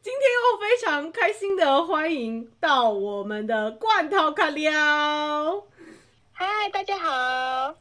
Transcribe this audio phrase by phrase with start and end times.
[0.00, 4.72] 今天又非常开心的欢迎到我们的罐头卡廖，
[6.30, 7.74] 嗨，大家好。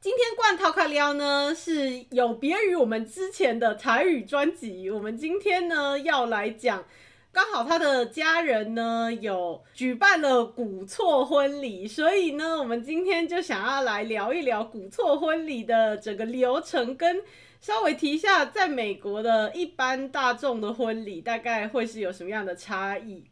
[0.00, 6.84] 今天罐头卡廖呢是有别于我们之前的台语专辑，我们今天呢要来讲，
[7.30, 17.22] 刚好他的家人呢有举办了古厝婚礼，所以呢我们今天就想要来聊一聊古厝婚礼的整个流程跟。
[17.62, 23.22] 稍微提一下，在美国的一般大众的婚礼大概会是有什么样的差异？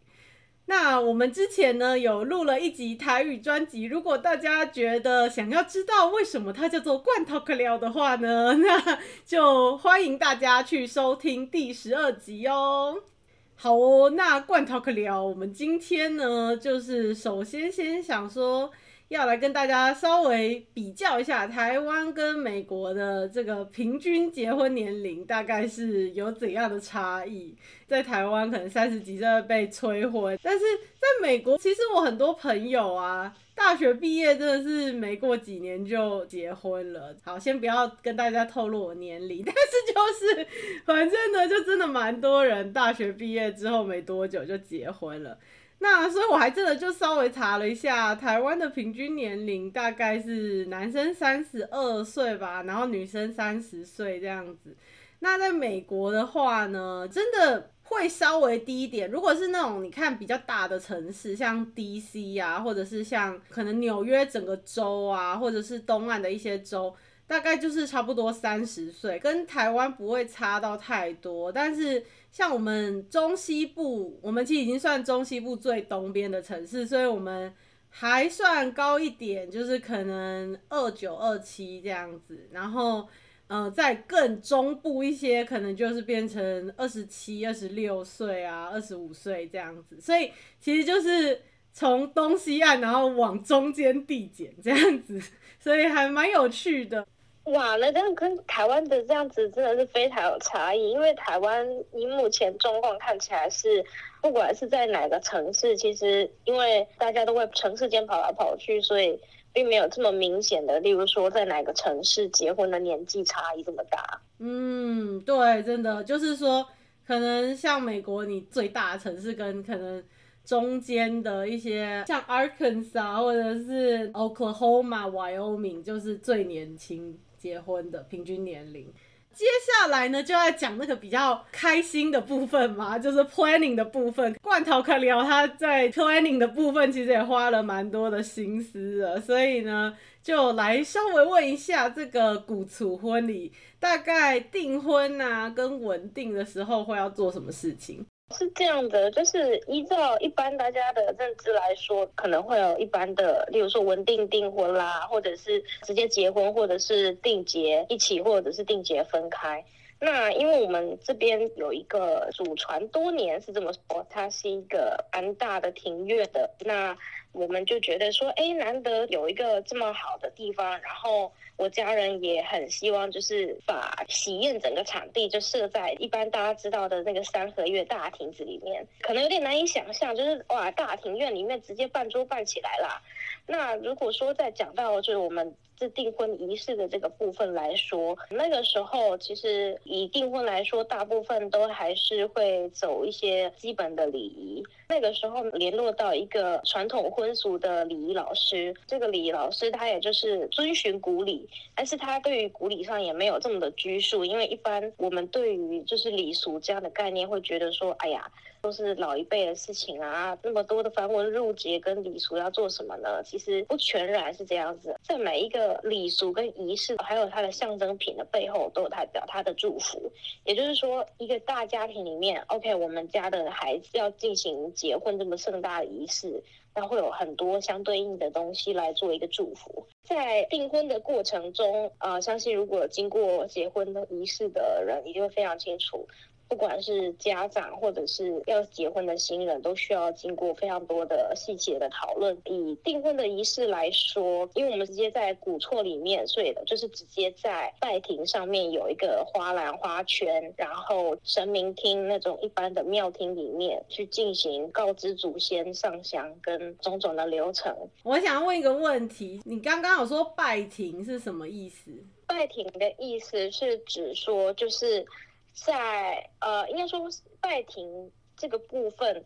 [0.66, 13.02] 那我们之前呢有录了一集台语专辑，如果大家觉得想要知道为什么它叫做罐头卡廖的话呢，那就欢迎大家去收听第十二集哦。
[13.56, 18.70] 好哦，那罐头卡廖，我们今天呢就是首先先想说。
[19.10, 27.52] 要来跟大家稍微比较一下台湾跟美国的这个平均结婚年龄大概是有怎样的差异？
[27.88, 37.12] 在台湾可能三十几岁被催婚，但是在美国，其实我很多朋友啊，大学毕业真的是没过几年就结婚了。
[37.24, 40.46] 好，先不要跟大家透露我年龄，但是就是
[40.84, 45.36] 反正呢，就真的蛮多人大学毕业之后没多久就结婚了。
[45.82, 54.76] 那所以，我还真的就稍微查了一下，台湾的平均年龄大概是男生三十二岁吧，然后女生三十岁这样子。
[55.20, 59.10] 那在美国的话呢，真的会稍微低一点。
[59.10, 66.94] 如果是那种你看比较大的城市，像 DC 啊，或者是像可能纽约整个州啊，或者是东岸的一些州。
[67.26, 71.52] 大概就是差不多三十岁，跟台湾不会差到太多。
[71.52, 77.52] 但是像我们中西部，我们其实已经算中西部最东边的城市，所以我们
[77.88, 82.48] 还算高一点，就是可能二九二七这样子。
[82.52, 83.08] 然后，
[83.48, 90.00] 呃，再更中部一些，可能就是变成二十七、二十六岁啊，二十五岁这样子。
[90.00, 90.30] 所以
[90.60, 91.42] 其实就是
[91.72, 95.20] 从东西岸，然后往中间递减这样子，
[95.58, 97.04] 所以还蛮有趣的。
[97.44, 100.90] 哇，那这样跟台湾的这样子真的是非常有差异。
[100.90, 103.84] 因为台湾以目前中共看起来是，
[104.20, 109.18] 不管是在哪个城市，其实因为大家都会城市间跑来跑去，所以
[109.52, 114.20] 并没有这么明显的，例如说在哪个城市结婚的年纪差异这么大。
[114.38, 116.64] 嗯，对，真的就是说，
[117.06, 120.04] 可能像美国，你最大的城市跟可能
[120.44, 127.18] 中间的一些，像 Arkansas 或者是 Oklahoma、Wyoming，就是最年轻。
[127.40, 128.92] 结婚的平均年龄，
[129.32, 134.36] 接下来呢就要讲那个比较开心的部分嘛， 就是 planning 的部分。
[134.42, 148.04] 罐头卡廖他在 planning 的部分其实也花了蛮多的心思的，所以呢就来稍微问一下这个古厝婚礼，大概订婚啊跟稳定的时候会要做什么事情？
[148.36, 159.64] 是这样的，就是依照一般大家的认知来说，可能会有一般的，例如说稳定订婚啦，或者是直接结婚，或者是定结一起，或者是定结分开。
[159.98, 166.96] 那因为我们这边有一个祖传多年是这么说，它是一个安大的庭院的，那
[167.32, 171.32] 我们就觉得说，哎，难得有一个这么好的地方，然后。
[171.56, 183.02] 我家人也很希望，就是把喜宴整个场地就设在一般大家知道的那个三合院大亭子里面，可能有点难以想象，就是哇，大庭院里面直接办桌办起来啦。
[183.46, 194.62] 那如果说再讲到就是我们这订婚仪式的这个部分来说，那个时候其实以订婚来说，大部分都还是会走一些基本的礼仪。
[194.90, 208.30] 那个时候联络到一个传统婚俗的礼仪老师，这个礼仪老师他也就是遵循古礼，但是他对于古礼上也没有这么的拘束，因为一般我们对于就是礼俗这样的概念会觉得说，哎呀，
[208.62, 213.22] 都是老一辈的事情啊，那么多的繁文缛节跟礼俗要做什么呢？
[213.24, 220.12] 其实不全然是这样子，在每一个礼俗跟仪式，还有它的象征品的背后，都有代表他的祝福。
[220.44, 224.50] 也就是说，一个大家庭里面，OK，我们家的孩子要进行。
[224.74, 226.42] 结婚这么盛大的仪式，
[226.74, 229.86] 那会有很多相对应的东西来做一个祝福。
[230.04, 236.08] 在订婚的过程中，呃，相信如果经过结婚的仪式的人，一定会非常清楚，
[236.50, 242.36] 不管是家长或者是要结婚的新人，都需要经过非常多的细节的讨论。
[242.44, 257.72] 以订婚的仪式来说，因为我们直接在古厝里面，所以就是直接在拜亭上面有一个花篮花圈，然后神明厅那种一般的庙厅里面去进行告知祖先、上香跟种种的流程。
[258.02, 261.92] 我想问一个问题，你刚刚有说拜亭是什么意思？
[262.26, 265.04] 拜亭的意思是指说，就是
[265.52, 267.08] 在呃，应该说
[267.40, 269.24] 拜亭这个部分，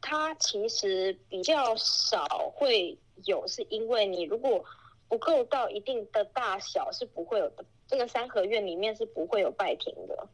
[0.00, 4.64] 它其实比较少会有，是因为你如果
[5.08, 7.64] 不够到一定的大小，是不会有的。
[7.86, 10.28] 这个三合院里面是不会有拜亭的。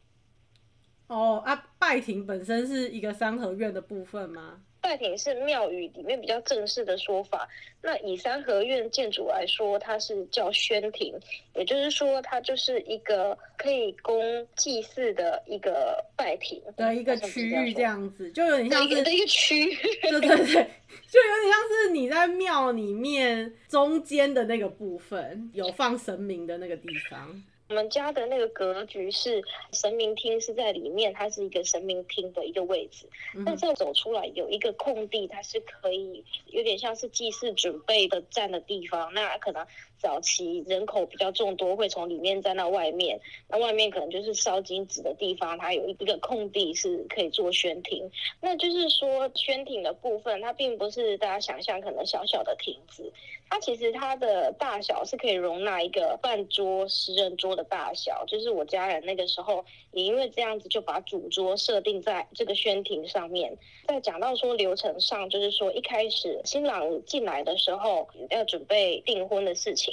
[1.07, 4.63] 哦啊，拜亭本身是一个三合院的部分吗？
[4.87, 7.49] 拜亭是庙宇里面比较正式的说法。
[7.83, 11.13] 那以三合院建筑来说，它是叫宣亭，
[11.57, 27.43] 也就是说，它就是一个可以供祭祀的一个拜亭的一个区域，这样子就有点像是的一个区域，对对对，就有点像是你在庙里面中间的那个部分，有放神明的那个地方。
[27.69, 29.43] 我们家的那个格局是
[29.73, 33.07] 神明厅是在里面，它是一个神明厅的一个位置。
[33.45, 39.13] 那这样走出来有一个空地，它是可以有点像是祭祀准备的站的地方。
[39.15, 39.67] 那可能
[39.99, 43.21] 早期人口比较众多，会从里面站到外面。
[43.49, 48.11] 那外面可能就是烧金纸的地方，它有一个空地是可以做宣庭。
[48.41, 53.13] 那就是说宣庭的部分，它并不是大家想象可能小小的亭子。
[53.49, 63.57] 它其实它的大小是可以容纳一个半桌十人桌的大小，就是我家人那个时候也因为这样子就把主桌设定在这个宣亭上面。
[63.87, 69.86] 在讲到说流程上，就是说一开始新郎进来的时候要准备订婚的事情。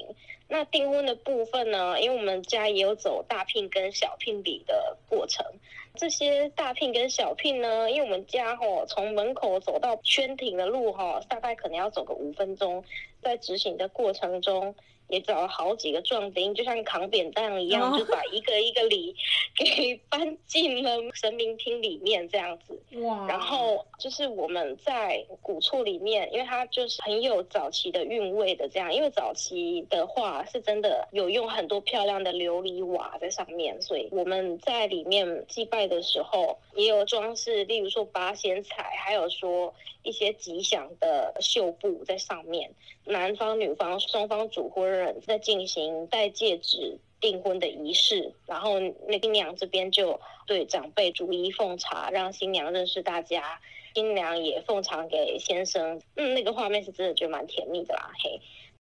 [0.48, 5.46] 那订婚的部分呢，因为我们家也有走大聘跟小聘比的过程。
[5.96, 12.84] 这些大聘跟小聘呢，因为我们家吼从门口走到圈庭的路哈，大概可能要走个五分钟。
[13.22, 14.76] 在执行的过程中，
[15.14, 19.16] 也找了好几个壮丁，就像扛扁担一样，就把一个一个礼
[19.56, 22.82] 给搬进了神明厅里面这样子。
[23.02, 23.28] 哇！
[23.28, 39.72] 然后就是我们在古厝里面，因为它就是很有早期的韵味的这样，因为早期的话是真的有用很多漂亮的琉璃瓦在上面，所以我们在里面祭拜的时候也有装饰，例如说八仙彩，还有说。
[40.06, 42.70] 一些吉祥的绣布在上面，
[43.06, 53.60] 男方女方双方主婚在进行戴戒指订婚的仪式，然后那新娘这边就对长辈逐一奉茶，让新娘认识大家，
[53.96, 58.40] 新娘也奉茶给先生，嗯，那个画面是真的觉得蛮甜蜜的啦，嘿。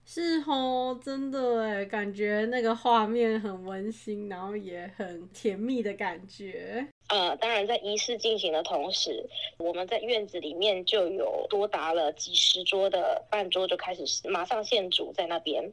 [0.07, 6.85] 是哦，真的哎，感觉那个画面很温馨，然后也很甜蜜的感觉。
[7.09, 15.71] 呃，当然，在仪式进行的同时，我们在院子里面就有多达了几十桌的办桌，就开始马上现煮在那边。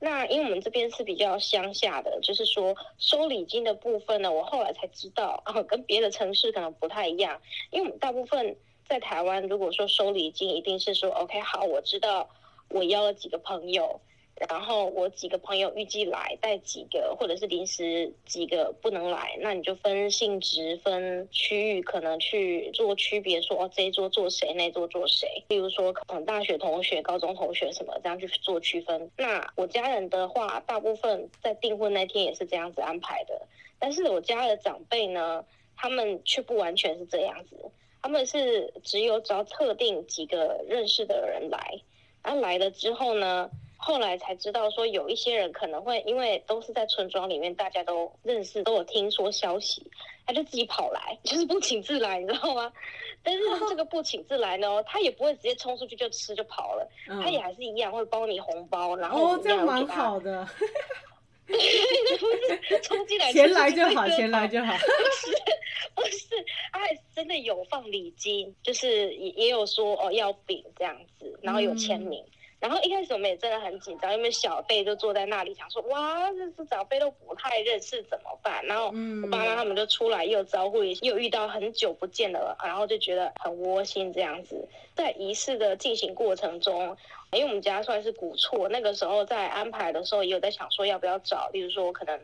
[0.00, 7.38] 那因为我们这边是比较乡下的，就是说收礼金的部分呢，我后来才知道啊， 跟别的城市可能不太一样。
[7.70, 8.56] 因为我们大部分
[8.88, 12.30] 在台湾，如果说收礼金，一定是说 OK，好，我知道。
[12.74, 14.00] 我邀了几个朋友，
[14.50, 25.44] 然后我几个朋友预计来，带几个或者是临时几个不能来，那你就分性质、分区域，可能去做区别说，说哦这一桌坐谁，那一桌坐谁。
[25.46, 29.08] 例如说，可能大学同学、高中同学什么这样去做区分。
[29.16, 33.40] 那我家人的话，大部分在订婚那天也是这样子安排的，
[33.78, 35.44] 但是我家的长辈呢，
[35.76, 37.56] 他们却不完全是这样子，
[38.02, 41.80] 他们是只有找特定几个认识的人来。
[42.24, 49.86] 他来了之后呢，后来才知道说有一些人可能会因为都是在村庄里面，大家都认识，都有听说消息，
[50.26, 52.72] 他就自己跑来， 就是不请自来，你知道吗？
[53.22, 60.48] 但是这个不请自来呢，他也不会直接冲出去就吃就跑了，嗯、他也还是一样会包你红包，然后哦，这样蛮好的，
[62.82, 65.36] 冲进来钱来就好，钱来就好，不是
[65.94, 66.26] 不是，
[66.72, 71.38] 他还真的有放礼金，就是也也有说哦要饼这样子。
[71.42, 72.30] 然后有签名，嗯、
[72.64, 78.64] 然后一开始我们也真的很紧张，因为小辈就坐在那里，想说哇，这是长辈都不太认识怎么办？
[78.64, 84.66] 然后我爸妈他们就出来又招呼，又遇到很久不见的，然后就觉得很窝心这样子。
[84.94, 86.96] 在仪式的进行过程中，
[87.32, 92.18] 因为我们家算是古厝，那个时候在安排的时候也有在想说要不要找，例如说可能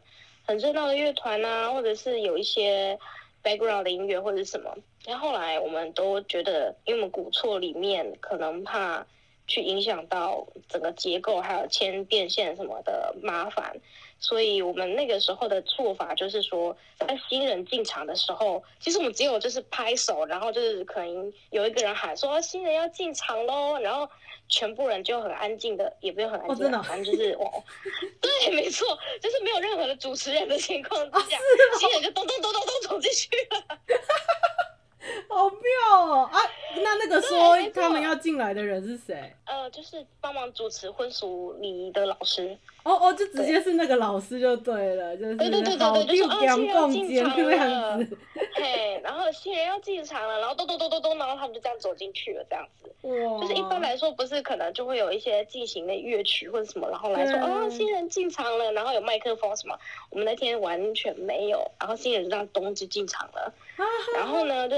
[0.47, 2.99] 很热闹的乐团啊，或者是有一些
[3.45, 4.75] background 的音乐或者是什么。
[5.05, 9.07] 但后来我们都觉得，因为我们古厝里面可能怕。
[9.50, 13.76] 去影响到整个结构，还有牵电线什么的麻烦。
[14.23, 24.07] 所以我们那个时候的做法就是说，在新人进场的时候，其实我们只有就是拍手，然后就是可能有一个人喊说新人要进场喽，然后
[24.47, 27.50] 全部人就很安静的，也不用很安静，哦、反正就是哦，
[28.21, 28.87] 对，没错，
[29.23, 31.38] 就是没有任何的主持人的情况之下，
[31.80, 33.78] 新人就咚咚咚咚咚走进去了。
[35.28, 36.38] 好妙哦啊！
[36.76, 39.35] 那那个说他们要进来的人是谁？
[39.47, 42.57] 呃，就是帮忙主持婚俗礼仪的老师。
[42.83, 48.07] 哦哦，就直接是那个老师就对了，就是对对对对对，就是新人要进场了，
[48.54, 52.90] 嘿，然后新人要进场了，然后咚咚咚咚咚，然后他们就这样走进去了，这样子。
[53.02, 53.40] 哇！
[53.40, 59.78] 就是一般来说，不是可能就会有一些进行的乐曲或者什么，然后来说哦，新人进场了，然后有麦克风什么。
[60.11, 63.52] 我们那天完全没有，然后新人就这样咚就进场了，
[64.15, 64.77] 然后呢，就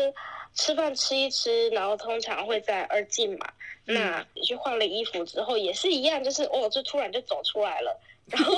[0.54, 3.52] 吃饭吃一吃，然后通常会在二进嘛。
[3.84, 8.00] 那你去换了衣服之后也是一样，就是哦，就突然就走出来了。
[8.30, 8.54] 然后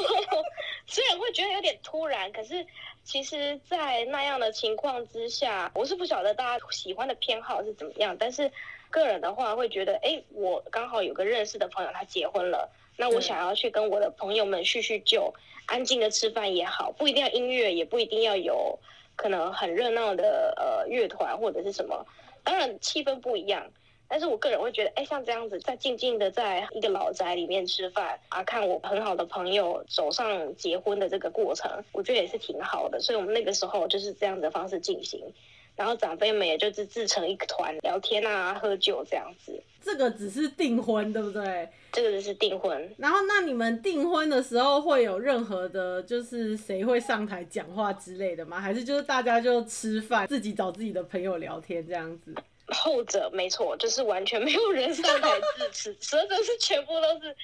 [0.86, 2.64] 虽然会觉得有点突然，可是
[3.02, 8.14] 其实，在那样的情况之下，我是不晓得大家喜欢的偏好是怎么样。
[8.18, 8.52] 但是
[8.90, 15.32] 个人的话会觉得，哎，我刚好有个认识的朋友他结婚了，那我想要去跟我的朋友们叙叙旧，
[15.64, 18.78] 安静的吃饭也好，不一定要音乐，也不一定要有
[19.16, 22.06] 可能很热闹的呃乐团或者是什么，
[22.42, 23.70] 当然气氛不一样。
[24.06, 33.00] 但是我个人会觉得，哎，像这样子，在静静的在一个老宅里面吃饭啊，看我很好的朋友走上结婚的这个过程，我觉得也是挺好的。
[33.00, 35.32] 所以我们那个时候就是这样子的方式进行，
[35.76, 39.62] 然后长辈们也就是自成一个团聊天啊、喝酒这样子。
[39.82, 41.68] 这个只是订婚，对不对？
[41.92, 42.94] 这个只是订婚。
[42.96, 48.60] 然后，那你们订婚的时候会有任何的，就是谁会上台讲话之类的吗？
[48.60, 52.34] 还是就是大家就吃饭，自己找自己的朋友聊天这样子？
[52.68, 57.36] 后者没错，就是完全没有人上台致辞，所以就是全部都是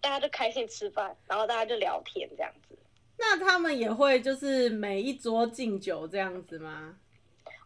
[0.00, 2.78] 大家就开心吃饭，然后大家就聊天这样子。
[3.18, 6.94] 那他们也会就是每一桌敬酒这样子吗？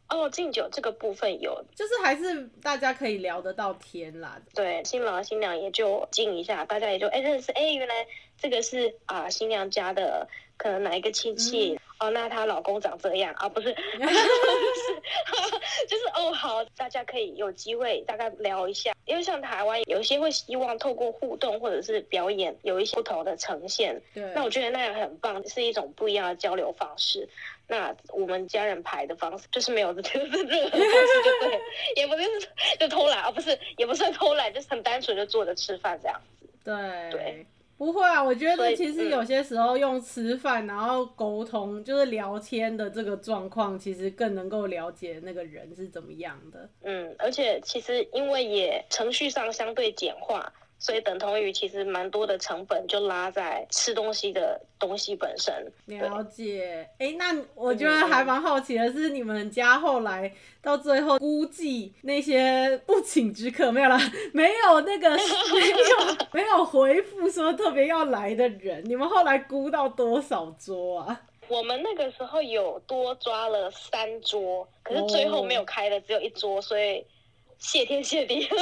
[0.09, 4.41] 哦，敬酒这个部分有，就是还是大家可以聊得到天啦。
[4.55, 8.07] 对，新郎新娘也就敬一下，大家也就哎认识，哎原来
[8.39, 11.75] 这个是啊新娘家的可能哪一个亲戚。
[11.75, 13.49] 嗯哦，那她老公长这样啊？
[13.49, 13.73] 不是，
[15.87, 24.03] 就是哦，好，大家可以有机会大概聊一下，因为像台湾有一些会希望透过互动或者是表演有一些不同的呈现。
[24.13, 27.29] 对，那我觉得那样很棒，是一种不一样的交流方式。
[27.69, 31.61] 那我们家人排的方式就是没有，就是任何方式就对，
[31.95, 32.23] 也不是
[32.81, 36.49] 就偷懒啊，不是，也不算偷懒，就是很单纯就坐着吃饭这样子。
[36.65, 36.75] 对
[37.13, 37.47] 对。
[37.76, 46.71] 不会啊，我觉得其实有些时候用吃饭然后沟通，就是聊天的这个状况，其实更能够了解那个人是怎么样的。
[46.83, 50.52] 嗯，而且其实因为也程序上相对简化。
[50.83, 55.55] 所以等同于其实蛮多的成本就拉在吃东西的东西本身。
[55.87, 63.97] 了解，哎、欸，那我觉得还蛮好奇的是，你们家后来到最后估计那些不请之客没有啦，
[64.33, 71.21] 没有那个没有 没有回复说特别要来的人，你们后来估到多少桌啊？
[71.47, 77.07] 我们那个时候有多抓了三桌，可是最后没有开的只有一桌，所以
[77.59, 78.49] 谢天谢地。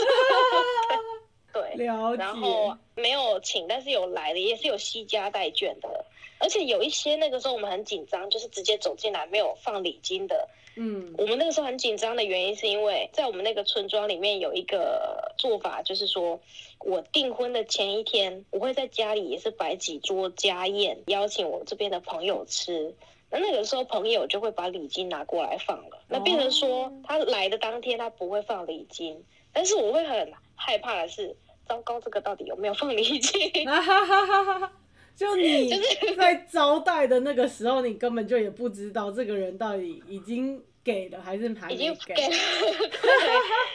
[1.52, 2.22] 对，了解。
[2.22, 6.04] 然后没有请，但是有来的，也是有携家带眷的，
[6.38, 10.48] 而且有一些那个时候我们很紧张，就是直接走进来没有放礼金的。
[10.76, 16.40] 嗯，我们那个时候很紧张的原因是因为在我们那个村庄里面有一个做法，就是说
[16.78, 22.94] 我订婚的前一天，我会在家里也是摆几桌家宴，邀请我这边的朋友吃。
[23.32, 29.24] 那那个时候朋友就会把礼金拿过来放了，那变成说他来的当天他不会放礼金。
[29.52, 31.34] 但是我会很害怕的是，
[31.66, 33.50] 糟糕，这个到底有没有放礼金？
[35.16, 35.70] 就你
[36.16, 41.74] 在招待的那个时候，你根本就也不知道这个人到底已经给了还是还没给。
[41.74, 42.34] 已经给了，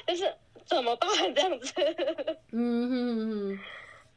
[0.07, 0.33] 就是
[0.65, 1.73] 怎么办这样子？
[2.51, 3.17] 嗯哼
[3.57, 3.59] 哼，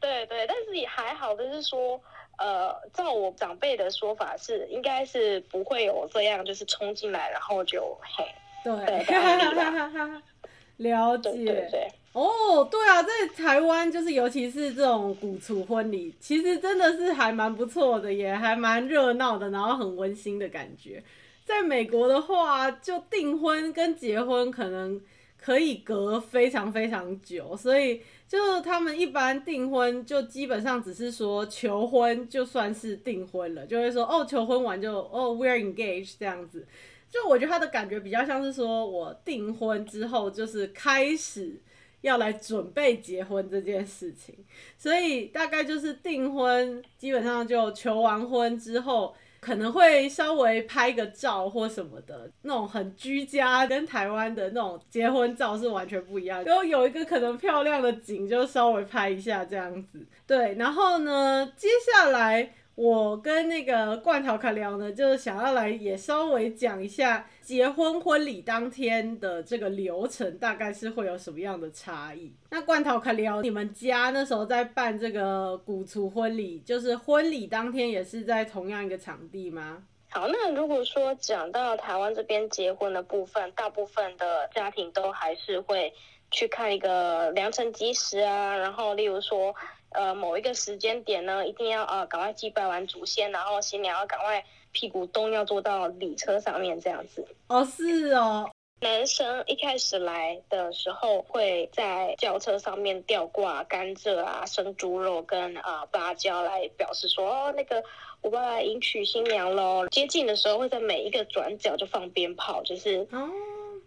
[0.00, 2.00] 对对，但是也还好就是说，
[2.38, 8.24] 呃，照我长辈的说法是，应该是不会有这样，就是冲进来然后就嘿，
[8.64, 9.04] 对。
[9.04, 9.14] 对
[10.92, 21.02] 了解，对对对哦，对啊，在台湾就是，尤其是这种古厝婚礼，其实真的是还蛮不错的，也还蛮热闹的，然后很温馨的感觉。
[21.44, 25.00] 在美国的话，就订婚跟结婚可能
[25.36, 36.66] 可以隔非常非常久，所以就他们一般订婚就基本上只是说求婚就算是订婚了，就会说哦，求婚完就哦，we're engaged 这样子。
[37.10, 41.58] 就我觉得他的感觉比较像是说，我订婚之后就是开始
[42.00, 44.34] 要来准备结婚这件事情，
[44.76, 49.14] 所以大概就是订婚，基本上就求完婚之后。
[49.40, 56.44] 可能会稍微拍个照或什么的，那种很居家，跟台湾的那种结婚照是完全不一样的。
[56.44, 60.04] 就有一个可能漂亮的景，就稍微拍一下这样子。
[60.26, 62.52] 对，然后呢，接下来。
[62.78, 72.32] 我跟那个罐头卡聊呢，就是想要来也稍微讲一下结婚婚礼当天的这个流程，大概是会有什么样的差异。
[72.50, 79.82] 那罐头卡聊，你们家那时候在办这个古厨婚礼，就是婚礼当天也是在同样一个场地吗？
[80.10, 85.92] 好，那如果说讲到台湾这边结婚的部分，大部分的家庭都还是会
[86.30, 89.54] 去看一个良辰吉时啊，然后例如说。
[89.90, 97.26] 呃，某一个时间点呢，一定要呃赶快祭拜完祖先，然后新娘要赶快屁股咚要坐到礼车上面这样子。
[97.46, 98.50] 哦，是哦。
[98.82, 107.82] 男生一开始来的时候会在轿车上面吊挂甘蔗啊、生猪肉跟啊、呃、芭蕉来表示说哦，那个
[108.22, 109.86] 我要来迎娶新娘喽。
[109.88, 113.28] 接近的时候会在每一个转角就放鞭炮，就是哦，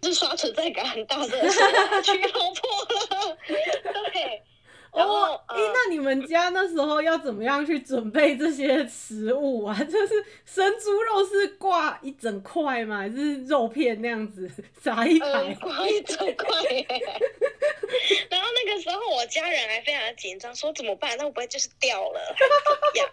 [0.04, 1.28] 是刷存在感很大的
[2.02, 3.38] 娶老婆了，
[4.14, 4.42] 对。
[4.92, 9.74] 哦，哎、欸，那你们家那时候要怎么样去准备这些食物啊？
[9.84, 12.98] 就是生猪肉是挂一整块吗？
[12.98, 14.50] 还是肉片那样子
[14.82, 15.54] 撒一排？
[15.62, 16.48] 挂、呃、一整块。
[18.30, 21.18] 然后那个时候我家人还非常的紧张，说怎么办？
[21.18, 23.10] 那会不会就是掉了还是怎么样？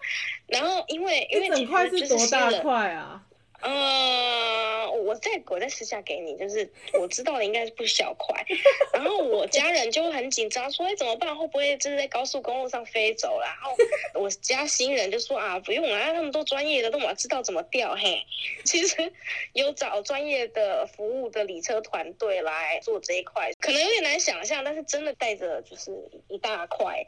[0.47, 3.23] 然后因为因为一整块是多大块啊？
[3.61, 8.45] 嗯，我再我再私下给你，就是我知道的应该是不小块，
[8.93, 11.35] 然后我家人就很紧张，说哎怎么办？
[11.35, 13.45] 会不会就是在高速公路上飞走了？
[13.45, 13.75] 然后
[14.21, 18.25] 我家新人就说啊不用啊，那么多专业的都嘛知道怎么调嘿。
[18.63, 19.11] 其实
[19.53, 25.91] 有找专业的服务的礼车团队来做这一块，可能有点难想象，但是真的带着就是
[26.27, 27.05] 一大块。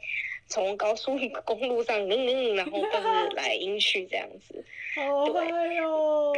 [0.52, 4.62] 从高速公路上，嗯嗯，然后就是来迎娶这样子，
[4.94, 6.34] 好嗨哟！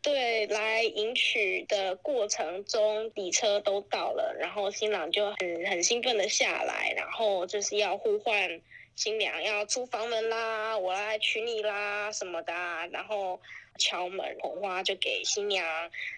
[0.00, 8.60] 对，来迎娶的过程中，礼车都到了，然后新郎就很很兴奋的下来，然后就是要呼唤
[8.94, 12.52] 新娘要出房门啦，我来娶你啦什么的，
[12.92, 13.40] 然后
[13.78, 15.66] 敲门，红花就给新娘，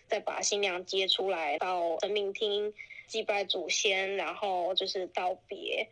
[0.07, 2.75] 再把新娘接出来到神明厅
[3.07, 5.89] 祭拜祖先，然后就是道别。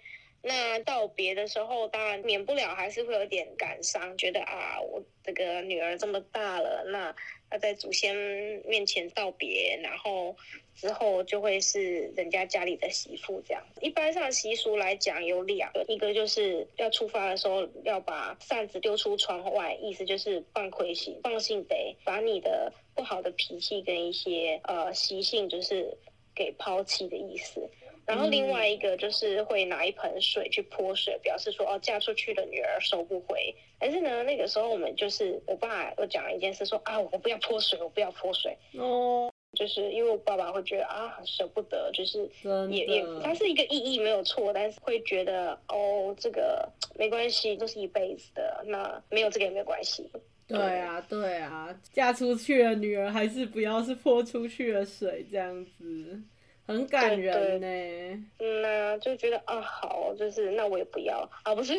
[0.49, 7.13] 那道别的时候，当然免不了还是会有点感伤，觉得啊，我这个女儿这么大了，那
[7.51, 8.15] 要在祖先
[8.65, 10.37] 面前道别，然后
[10.77, 13.67] 之后就会是人家家里的媳妇这样。
[13.81, 25.99] 一般上习俗来讲有两个，一个就是要出发的时候要把扇子丢出窗外，意思就是放亏心，放心得把你的不好的脾气跟一些呃习性就是
[26.37, 27.69] 给抛弃的意思。
[28.07, 33.55] 然后另外一个就是会拿一盆水去泼水，表示说哦，嫁出去的女儿收不回。
[33.79, 38.57] 但是呢，那个时候我们就是我爸我讲了一件事说，说啊，我不要泼水，我不要泼水。
[38.79, 42.27] 哦，就是因为我爸爸会觉得啊，很舍不得，就是
[42.71, 50.09] 也也，它是一个意义没有错，但是会觉得哦，这个没关系，都是一辈子的，那没有这个也没有关系。
[50.47, 56.23] 对啊，对啊，嫁出去的女儿还是不要是泼出去的水这样子。
[56.67, 61.75] 很感人呢，嗯呐，就觉得啊，好，就是那我也不要啊， 不是，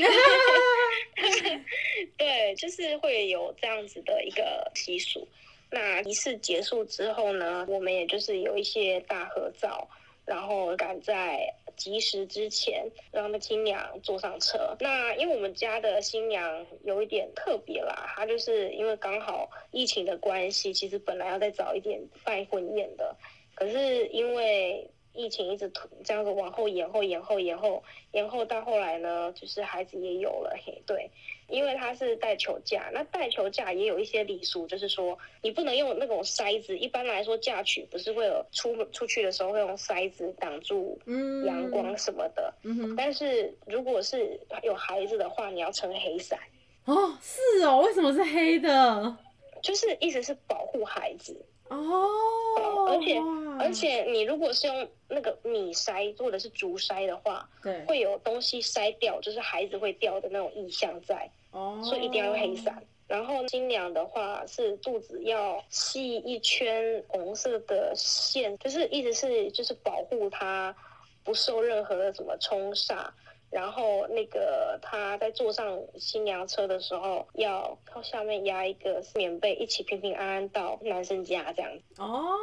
[2.18, 5.28] 对，就是会有这样子的一个习俗。
[5.70, 9.86] 那仪式结束之后呢，我们也就是有一些大合照，
[10.26, 14.78] 然后赶在吉时之前让那新娘坐上车。
[14.80, 23.14] 那因为我们家的新娘有一点特别啦，她就是因为刚好疫情的关系，其实本来要再早一点办婚宴的。
[23.58, 25.72] 可是因为疫情一直
[26.04, 31.10] 这样子往后延后延后延后延后到后来呢，就是孩子也有了嘿，对，
[31.50, 41.00] 因为他是带球架，那带球架也有一些礼俗，就是说你不能用那种筛子，一般来说嫁娶不是会有出出去的时候会用筛子挡住
[41.48, 42.54] 阳光什么的，
[42.96, 46.38] 但是如果是有孩子的话，你要撑黑伞。
[46.86, 49.18] 哦，是哦，为什么是黑的？
[49.64, 51.36] 就是意思是保护孩子。
[51.70, 53.20] 哦，而且
[53.60, 62.82] 而且你如果是用那个米筛或者是竹筛的话，对，会有东西筛掉，就是孩子会掉的那种意象在，哦，所以一定要用黑伞。
[63.08, 70.76] 然后新娘的话是肚子要系一圈红色的线，就是一直是就是保护她
[71.24, 73.08] 不受任何的什么冲煞。
[73.50, 82.02] 然后那个他在坐上新娘车的时候，要靠下面压一个棉被，一起平平安安到男生家这样子。
[82.02, 82.36] 哦，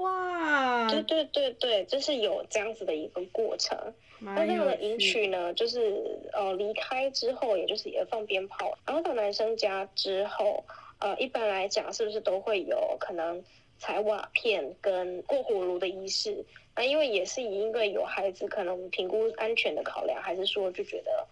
[0.00, 3.76] 哇，对对对对，就是有这样子的一个过程。
[4.20, 6.02] 那这样的迎娶呢，就是
[6.32, 10.64] 呃离开之后，也就是也放鞭炮，然后到男生家之后，
[10.98, 13.42] 呃一般来讲是不是都会有可能
[13.78, 16.44] 踩瓦片跟过火炉的仪式？
[16.76, 21.26] 那因为也是以一个有孩子，可能评估安全的考量，还是说就觉得，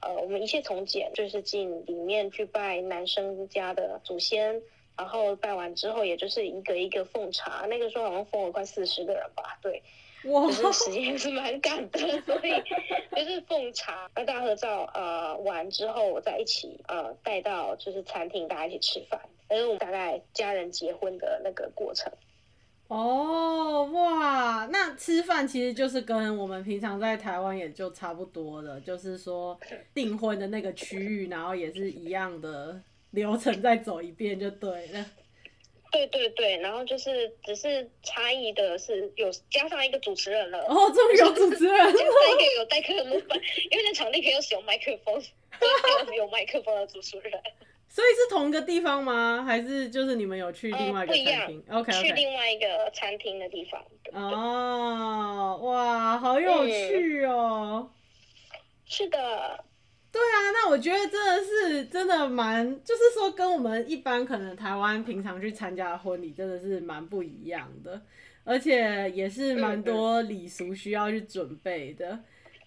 [0.00, 4.62] 呃我们一切从简，就是进里面去拜男生家的祖先，
[4.96, 9.82] 然后拜完之后，也就是一个一个奉茶，那个时候好像奉了快四十个人吧，对。
[10.26, 12.52] 哇，就是时间是蛮赶的，所以
[13.14, 22.10] 就 是奉茶，那大家合照，呃，完之后我再一起，呃，带到就是餐厅，大家一起吃饭，那是我们大概家人结婚的那个过程。
[22.88, 29.58] 哦，哇，那吃饭其实就是跟我们平常在台湾也就差不多的，就是说
[29.94, 32.80] 订婚的那个区域，然后也是一样的
[33.12, 35.04] 流程再走一遍就对了。
[35.90, 40.58] 对对对，然后就是只是差异的是有加上一个主持人了。
[40.64, 43.12] 哦，终于有主持人了，加 上一个有带克风，
[43.70, 45.14] 因为那场地可以使用麦克风，
[46.08, 47.32] 有有麦克风的主持人。
[47.94, 49.44] 所以是同一个地方吗？
[49.46, 51.62] 还是就是你们有去另外一个餐厅？
[51.68, 51.92] 呃、OK.
[51.92, 53.80] 去另外一个餐厅的地方。
[54.10, 57.88] 哦，哇，好有趣哦。
[57.88, 57.90] 嗯、
[58.84, 59.64] 是的。
[60.10, 68.02] 对啊，那我觉得真的是真的蛮，就是说跟我们一般可能台湾平常去参加的婚礼真的是蛮不一样的，
[68.42, 72.18] 而且也是蛮多礼俗需要去准备的。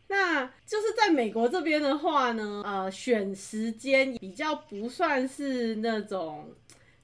[0.07, 6.49] 那就是在美国这边的话呢，呃，选时间比较不算是那种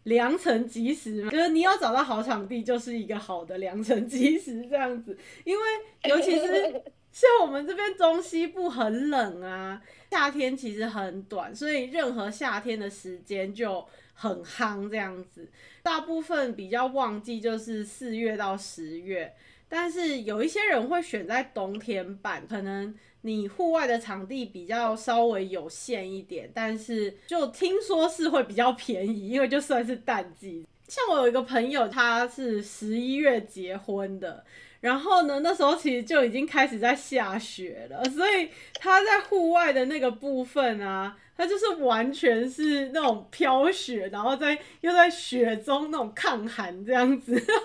[0.03, 5.63] 良辰吉时嘛，就是你要找到好场地就是一个好的良辰吉时这样子，因为
[6.09, 6.83] 尤其是。
[7.13, 15.47] 像我们这边中西部很冷啊，夏天其实很短，所以任何夏天的时间就很夯这样子。
[15.83, 19.31] 大部分比较旺季就是四月到十月，
[19.75, 30.63] 但是有一些人会选在冬天办，可能你户外的场地比较稍微有限一点，但是就听说是会比较便宜，因为就算是淡季。
[30.88, 34.45] 像我有一个朋友，他是十一月结婚的。
[34.84, 47.63] 然后呢，那时候其实就已经开始在下雪了，所以他在户外的那个部分啊，他就是完全是那种飘雪，然后在又在雪中那种抗寒这样子， 然后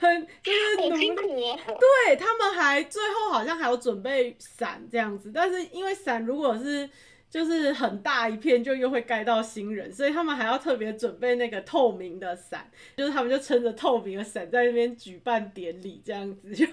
[0.00, 1.58] 很就是好辛苦哦。
[1.66, 6.90] 对，他们还最后好像还有准备伞这样子，但是因为伞如果是。
[7.34, 16.64] 就是很大一片，就又会盖到新人，所以他们还要特别准备那个透明的伞，就是他们就撑着透明的伞在那边举办典礼，这样子就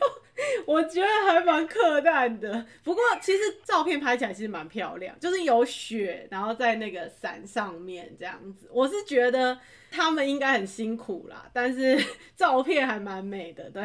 [0.67, 2.63] 我觉得还蛮克难的。
[2.83, 9.57] 不过其实照片拍起来其实蛮漂亮，就是有雪，然后在那个伞上面这样子，我是觉得
[9.89, 11.99] 他们应该很辛苦啦，但是
[12.37, 13.83] 照片还蛮美的，对。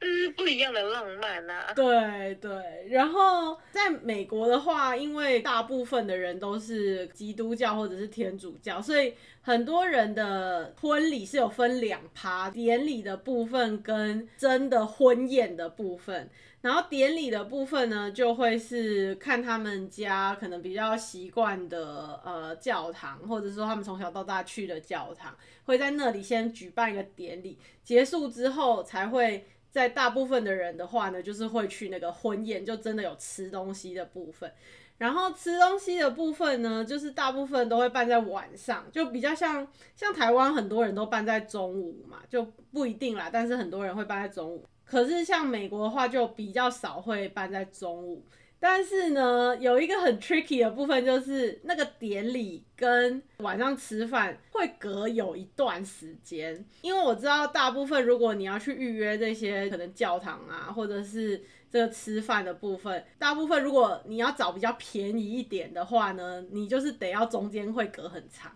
[0.00, 1.72] 嗯， 不一样的浪漫啊！
[1.74, 2.50] 对对，
[2.88, 16.28] 然后在美国的话，因为大部分的人都是基督教或者是天主教，所以很多人的婚礼是有分两趴，典礼的部分跟真的婚宴的部分。
[16.60, 34.52] 然后典礼的部分呢，就会是看他们家可能比较习惯的呃教堂，或者说他们从小到大去的教堂，会在那里先举办一个典礼，结束之后才会在大部分的人的话呢，就是会去那个婚宴，就真的有吃东西的部分。
[34.98, 42.42] 然后吃东西的部分呢，就是大部分都会办在晚上，就比较像像台湾很多人都办在中午嘛，就
[42.72, 44.66] 不一定啦，但是很多人会办在中午。
[44.88, 48.24] 可是像美国的话，就比较少会办在中午。
[48.60, 56.64] 但是呢，有一个很 tricky 的部分，就是那个典礼跟晚上吃饭会隔有一段时间。
[56.82, 68.50] 因为我知道大部分，如果你要去预约这些可能教堂啊，或者是这个吃饭的部分，大部分如果你要找比较便宜一点的话呢，你就是得要中间会隔很长。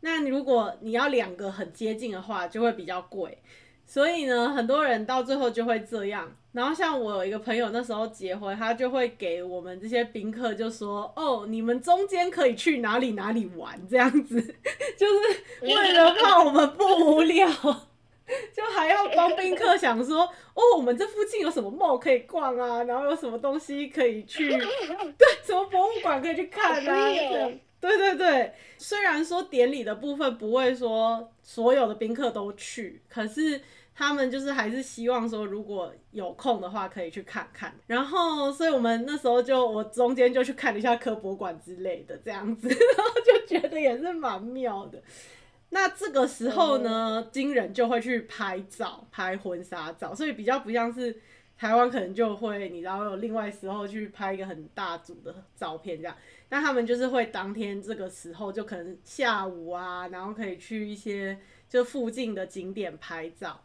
[0.00, 3.38] 那如果你要两个很接近的话，就会比较贵。
[3.86, 6.30] 所以呢，很多人到最后就会这样。
[6.52, 14.38] 然后像我有一个朋友，那时候结婚，他就会给我们这些宾客就说：“哦，你们中间可以去哪里哪里玩，这样子，
[14.98, 17.48] 就是为了怕我们不无聊，
[18.54, 33.60] 就还要帮宾客想说：哦，我们这附近有什么庙可以逛啊，然后有什么东西可以去，对，什么博物馆可以去看啊，这样。”对对对，虽然说典礼的部分不会说所有的宾客都去，可是
[33.92, 37.74] 他们就是还是希望说，如果有空的话可以去看看。
[37.88, 45.02] 然后，所以我们那时候就我中间就去看了一下科博馆之类的这样子，然后就觉得也是蛮妙的。
[45.70, 51.20] 那这个时候呢， 新人就会去拍照，拍婚纱照，所以比较不像是
[51.58, 56.16] 台湾可能就会，你知道有另外时候去拍一个很大组的照片这样。
[56.52, 63.58] 那他们就是会当天这个时候就可能下午啊，然后可以去一些就附近的景点拍照。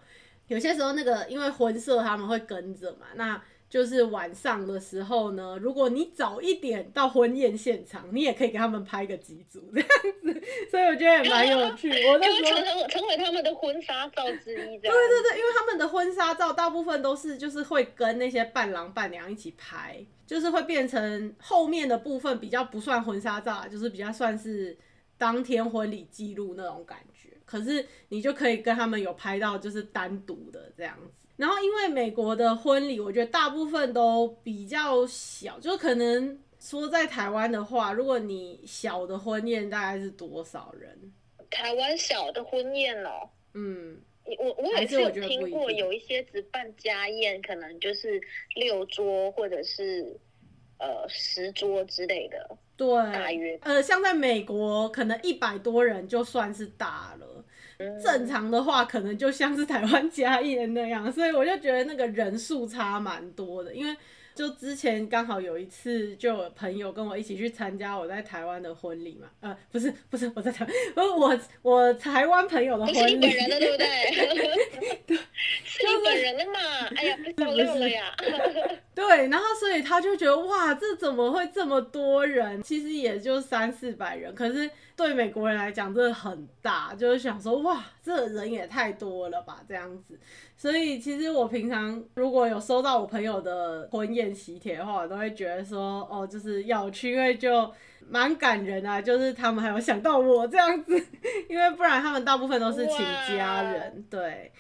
[0.48, 3.44] 有些时候那个因为婚摄他们会跟着嘛，那。
[3.70, 9.90] 就是晚上的时候呢，如果你早一点到婚宴现场，你也可以给他们拍个几组这样
[10.24, 11.90] 子，所以我觉得也蛮有趣。
[12.08, 24.78] 我那时候成成为他们的婚纱照之一，对对对，因为他们的婚纱照大部分都是就是会跟那些伴郎伴娘一起拍，就是会变成后面的部分比较不算婚纱照，就是比较算是
[25.18, 27.30] 当天婚礼记录那种感觉。
[27.44, 31.27] 可是你就可以跟他们有拍到就是单独的这样子。
[31.38, 41.14] 然后，因为美国的婚礼，我觉得大部分都比较小，就可能说在台湾的话，如果你小的婚宴大概是多少人？
[41.52, 44.02] 台湾小的婚宴哦，嗯，
[44.40, 48.20] 我我也是有听过，有一些只办家宴，可能就是
[48.56, 50.20] 六桌或者是
[50.80, 57.46] 呃十桌之类的，对，大约呃，像在美国，可能一百多人就算是大了。
[58.04, 63.74] 正常的话，可能就像是台湾家宴那样，所以我就觉得那个人数差蛮多的。
[63.74, 63.96] 因为
[64.38, 75.00] 就之前刚好有一次，就有朋友跟我一起去参加我在台湾的婚礼嘛，呃，不是不是我在台湾，不是我我台湾朋友的婚礼，是日本人的对不对？
[75.08, 75.18] 对，
[75.64, 76.60] 是你本人的嘛？
[76.96, 78.14] 哎呀，被爆料了呀！
[78.94, 82.62] 对，然后所以他就觉得哇，这怎么会这么多人？
[82.62, 84.70] 其实也就三四百人，可是。
[84.98, 90.20] 对美国人来讲，真的很大，就是想说，哇，这人也太多了吧，这样子。
[90.58, 97.72] 所以其实我平常如果有收到我朋友的婚宴喜帖的话，我都会觉得说，哦，就是要去，因为就
[98.10, 101.00] 蛮感人啊，就是他们还有想到我这样子，
[101.48, 102.98] 因为不然他们大部分都是请
[103.38, 104.04] 家人。
[104.10, 104.52] 对，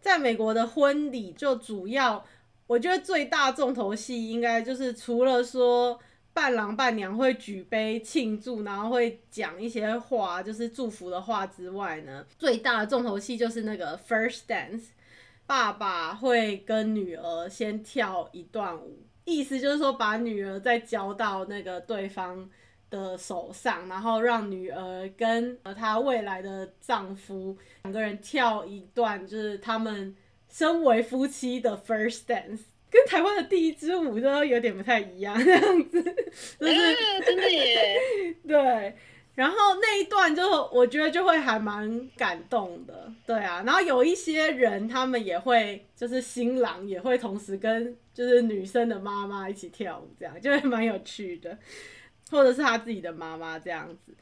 [0.00, 2.22] 在美国的婚礼就主要，
[2.66, 5.98] 我觉得最大重头戏应该就是除了说。
[6.36, 14.82] 伴郎伴娘会举杯庆祝，然后会讲一些话，就是祝福的话之外呢，最大的重头戏就是那个 first dance，
[15.46, 22.48] 爸爸会跟女儿先跳一段舞，意思就是说把女儿再交到那个对方
[22.90, 30.14] 的手上，然后让女儿跟她未来的丈夫两个人跳一段，就是他们
[30.48, 32.60] 身为夫妻的 first dance。
[32.88, 37.96] 跟台湾的第一支舞都有点不太一样，这样子，就是、啊、真的耶。
[38.46, 38.96] 对，
[39.36, 43.62] 然后那一段就我觉得就会还蛮感动的，对啊。
[43.64, 51.56] 然后有一些人他们也会，就是新郎也会同时跟就是女生的妈妈一起跳舞，这样就会蛮有趣的，
[52.30, 54.12] 或者是他自己的妈妈这样子。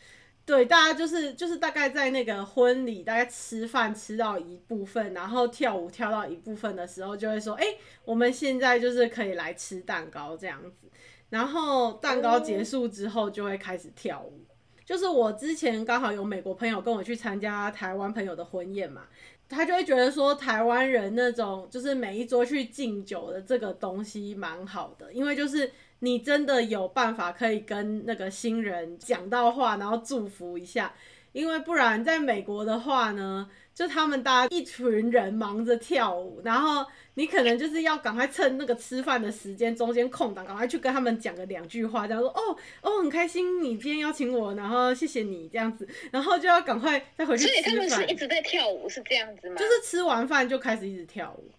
[0.44, 7.64] 对，大家就是就是大概在那个婚礼，大概吃饭吃到一部分，然后跳舞跳到一部分的时候，就会说：“哎，
[8.04, 10.90] 我们现在就是可以来吃蛋糕这样子。”
[11.30, 14.43] 然后蛋糕结束之后，就会开始跳舞。
[14.84, 19.02] 就是我之前刚好有美国朋友跟我去参加台湾朋友的婚宴嘛，
[19.48, 25.70] 他就会觉得说台湾人那种就是每一桌去敬酒的这个东西蛮好的，因为就是。
[26.00, 30.92] 你真的有办法可以跟那个新人讲到话，然后祝福一下，
[31.34, 47.62] 因为不然在美国的话呢，就他们大家一群人忙着跳舞，然后你可能就是要赶快趁那个吃饭的时间中间空档，赶快去跟他们讲个两句话，这样说哦哦很开心你今天邀请我，然后谢谢你这样子，然后就要赶快再回去吃饭。
[47.64, 49.56] 所以他们是一直在跳舞，是这样子吗？
[49.56, 51.50] 就是吃完饭就开始一直跳舞。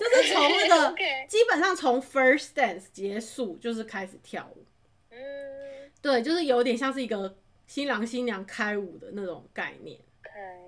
[0.00, 0.96] 就是从那个
[1.28, 4.64] 基本上从 first dance 结束就是开始跳舞，
[5.10, 5.16] 嗯，
[6.02, 9.98] 对，就是有点像是一个新郎新娘开舞的那种概念，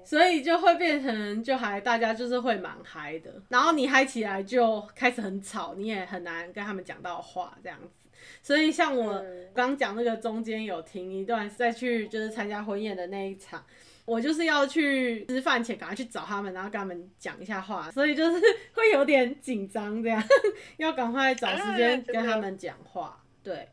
[0.04, 8.08] 所以就会变成就还大家就是会蛮嗨的，然后你嗨起来就开始很吵，你也很难跟他们讲到话这样子，
[8.42, 13.64] 所以像我刚讲那个中间有停一段再去就是参加婚宴的那一场。
[14.04, 18.40] 我就是要去吃饭前赶快去找他们，然后跟他们讲一下话，所以就是
[18.72, 20.24] 会有点紧张，这样
[20.78, 23.22] 要赶快找时间跟他们讲话。
[23.42, 23.68] 对，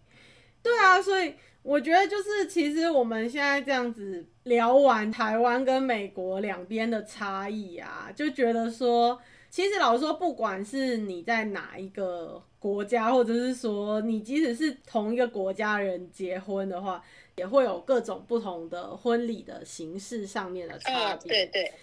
[0.61, 1.35] 对啊，所以
[1.65, 17.03] 我觉得就是其实我们现在这样子聊完台湾跟美国两边的差异啊，就觉得说，其实老实说，不管是你在哪一个国家，或者是说你即使是同一个国家人结婚的话。
[17.37, 21.73] 也会有各种不同的婚礼的形式上面的差别，嗯，对对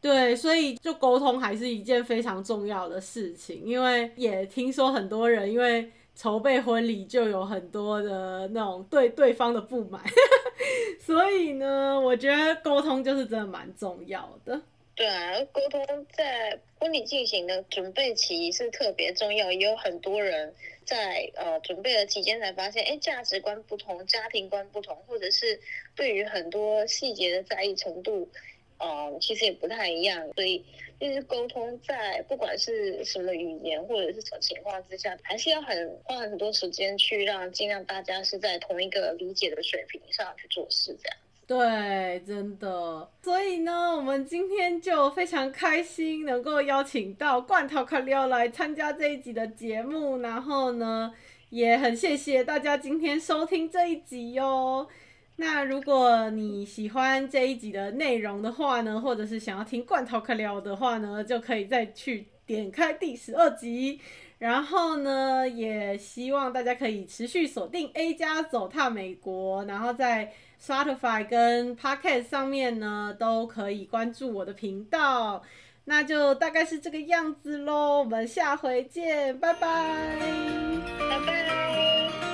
[0.00, 3.62] 对，所以就沟通还是一件非常重要的事情。
[3.62, 10.02] 因为也听说很多人因为筹备婚礼就有很多的那种对对方的不满，
[11.00, 14.60] 所以呢，我觉得沟通就是真的蛮重要的。
[14.94, 25.58] 对啊，沟通在婚礼进行的准备期是特别重要，也有很多人在呃准备的期间才发现，哎，价值观不同，家庭观不同，或者是
[25.96, 28.28] 对于很多细节的在意程度，
[28.82, 30.28] 呃，其实也不太一样。
[30.34, 30.64] 所以，
[30.98, 41.16] 就是沟通在不管是什么语言或者是什么情况之下，还是要很花很多时间去让尽量大家是在同一个理解的水平上去做事，这样。
[41.44, 43.08] 对，真的。
[43.22, 51.12] 所以呢，我们今天就非常开心能够邀请到罐头卡里奥来参加这一集的节目，然后呢，
[51.50, 54.88] 也很谢谢大家今天收听这一集哟。
[55.44, 64.00] 那如果你喜欢这一集的内容的话呢，或者是想要听罐头可聊的话呢，就可以再去点开第十二集。
[64.38, 70.32] 然后呢，也希望大家可以持续锁定 A 加走踏美国，然后在
[70.64, 75.42] Spotify 跟 Podcast 上面呢，都可以关注我的频道。
[75.86, 80.16] 那就大概是这个样子喽，我们下回见，拜拜，
[81.10, 82.31] 拜拜。